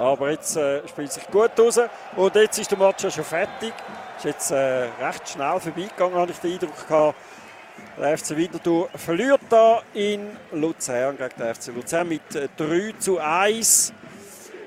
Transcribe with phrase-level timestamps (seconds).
[0.00, 1.78] Aber jetzt äh, spielt sich gut raus.
[2.16, 3.74] Und jetzt ist der Match schon fertig.
[4.16, 7.18] Ist jetzt äh, recht schnell vorbeigegangen, habe ich den Eindruck gehabt.
[7.98, 13.18] Der FC Winterthur verliert da in Luzern gegen den FC Luzern mit 3 äh, zu
[13.18, 13.92] 1.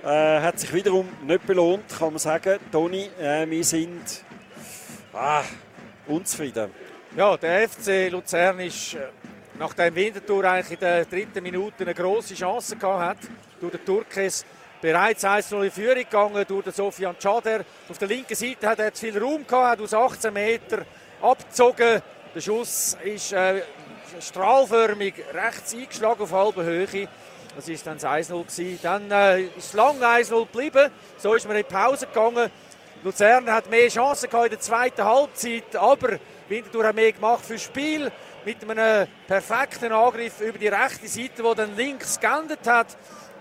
[0.04, 2.60] Äh, hat sich wiederum nicht belohnt, kann man sagen.
[2.72, 4.24] Toni, äh, wir sind
[5.14, 5.42] ah,
[6.06, 6.70] unzufrieden.
[7.18, 9.08] Ja, der FC Luzern ist, äh,
[9.58, 13.30] nachdem Winterthur eigentlich in der dritten Minute eine grosse Chance gehabt hat,
[13.60, 14.46] durch den Turkes
[14.84, 17.64] bereits 1-0 in Führung gegangen, durch den Sofian Chader.
[17.88, 20.80] Auf der linken Seite hat er zu viel Raum gehabt, hat aus 18 Meter
[21.22, 22.02] abgezogen.
[22.36, 23.62] Der Schuss ist äh,
[24.20, 27.08] strahlförmig rechts eingeschlagen auf halber Höhe.
[27.56, 28.78] Das war dann das 1-0.
[28.82, 30.92] Dann äh, ist es lang 1-0 geblieben.
[31.18, 32.52] So ist man in die Pause gegangen.
[33.06, 38.12] Luzern hat mehr Chancen in der zweiten Halbzeit, aber Winterthur hat mehr gemacht fürs Spiel
[38.44, 42.98] mit einem perfekten Angriff über die rechte Seite, wo dann links geendet hat.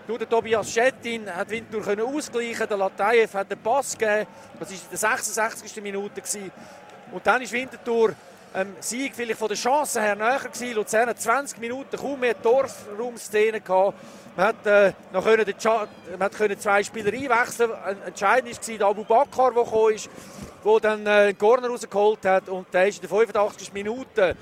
[0.06, 2.66] Durch den Tobias Schettin hat können ausgleichen.
[2.69, 4.27] Der Latayev hat den Pass gegeben.
[4.59, 5.82] Das war in der 66.
[5.82, 6.23] Minute.
[7.13, 8.15] Und dann ist Winterthur
[8.54, 10.74] ähm, Sieg vielleicht von der Chance her näher gewesen.
[10.74, 13.96] Luzern hat 20 Minuten kaum mehr Torraumszenen gehabt.
[14.37, 17.71] Man hat, äh, noch können den man hat können zwei Spieler einwechseln.
[18.04, 20.10] Entscheidend war der Abu Bakar, der gekommen ist,
[20.65, 22.48] der dann äh, einen Corner rausgeholt hat.
[22.48, 23.73] Und der ist in der 85.
[23.73, 24.37] Minute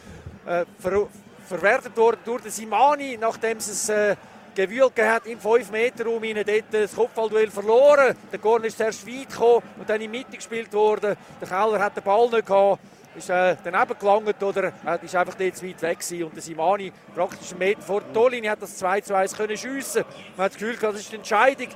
[0.47, 1.06] äh, ver
[1.47, 4.15] verwertet worden durch den Simani, nachdem es äh,
[4.55, 6.23] gewühlt hat im 5-Meter-Raum.
[6.23, 8.17] Dort das Kopfballduell verloren.
[8.31, 11.17] Der Corner ist zuerst weit gekommen und dann in die Mitte gespielt worden.
[11.41, 12.81] Der Keller hat den Ball nicht gehabt
[13.15, 16.25] ist äh, daneben gelangt oder äh, ist einfach dort zu weit weg gewesen.
[16.25, 19.56] Und der Simani praktisch einen Meter vor der Torlinie hat das 2 zu 1 können
[19.56, 20.05] schiessen.
[20.37, 21.69] Man hat das Gefühl, das ist die Entscheidung.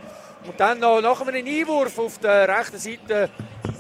[0.46, 3.30] Und dann noch nach einem Einwurf auf der rechten Seite,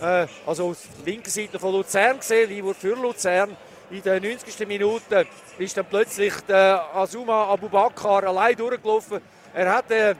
[0.02, 3.56] äh, also auf der linken Seite von Luzern gesehen, Einwurf für Luzern,
[3.90, 4.66] in der 90.
[4.66, 5.26] Minute
[5.58, 9.20] ist dann plötzlich der Azuma Abubakar allein durchgelaufen.
[9.52, 10.14] Er hat äh,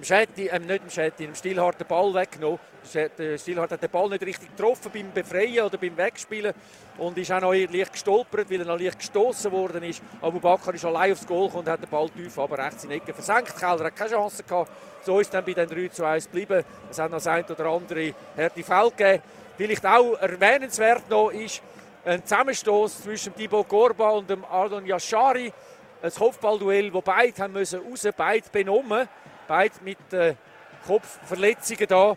[0.00, 2.58] Schetti, äh, nicht im Schetti, im Stilhart den Ball weggenommen.
[2.94, 6.52] Der Stilhart hat den Ball nicht richtig getroffen beim Befreien oder beim Wegspielen
[6.98, 10.02] und ist auch noch leicht gestolpert, weil er noch leicht gestoßen worden ist.
[10.20, 12.96] Abu Bakr ist allein aufs Goal und hat den Ball tief aber rechts in die
[12.96, 13.56] Ecke versenkt.
[13.56, 14.70] Keller hat keine Chance gehabt.
[15.04, 16.64] So ist dann bei den 3 zu 1 geblieben.
[16.90, 19.22] Es hat noch das ein oder andere harte Feld gegeben.
[19.56, 21.62] Vielleicht auch erwähnenswert noch ist
[22.04, 25.52] ein Zusammenstoß zwischen Thibaut Gorba und dem Ardon Yashari.
[26.02, 29.08] Ein Kopfballduell, wo beide haben müssen raus, beide benommen.
[29.46, 30.34] Beide mit äh,
[30.86, 32.16] Kopfverletzungen da.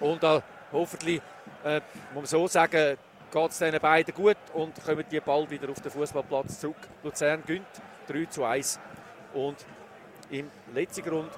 [0.00, 0.40] Und äh,
[0.72, 1.22] hoffentlich,
[1.64, 1.80] äh,
[2.12, 2.98] muss man so sagen,
[3.32, 6.76] geht es diesen beiden gut und kommen die bald wieder auf den Fußballplatz zurück.
[7.02, 7.66] Luzern gönnt
[8.08, 8.78] 3 zu 1.
[9.32, 9.64] Und
[10.30, 11.30] im letzten Grund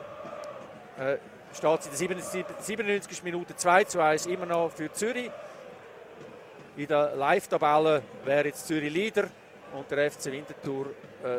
[0.99, 1.17] äh,
[1.55, 2.21] steht es in der
[2.61, 3.23] 97.
[3.23, 5.31] Minute 2 zu 1 immer noch für Zürich.
[6.76, 9.28] In der Live-Tabelle wäre jetzt Zürich Leader
[9.72, 10.88] und der FC Winterthur
[11.25, 11.38] äh,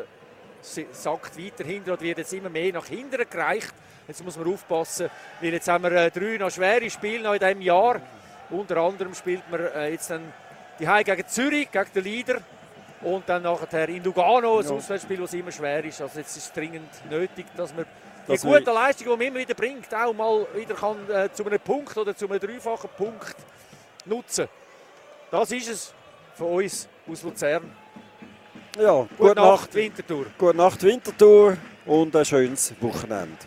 [0.61, 3.73] sackt weiter hinter und wird jetzt immer mehr nach hinten gereicht.
[4.07, 7.39] Jetzt muss man aufpassen, weil jetzt haben wir äh, drei noch schwere Spiele noch in
[7.39, 8.01] diesem Jahr.
[8.49, 10.33] Unter anderem spielt man äh, jetzt dann
[10.79, 12.41] die Heim gegen Zürich, gegen den Leader.
[13.01, 14.71] Und dann nachher in Lugano, ein ja.
[14.71, 16.01] Auswärtsspiel, das immer schwer ist.
[16.01, 17.85] Also jetzt ist es dringend nötig, dass man
[18.27, 21.59] die gute Leistung, die man immer wieder bringt, auch mal wieder kann, äh, zu einem
[21.59, 23.35] Punkt oder zu einem dreifachen Punkt
[24.05, 24.47] nutzen.
[25.29, 25.93] Das ist es
[26.35, 27.69] von uns aus Luzern.
[28.79, 30.25] Ja, gute, gute Nacht, Nacht Winterthur.
[30.37, 33.37] Gute Nacht Winterthur und ein schönes Wochenende.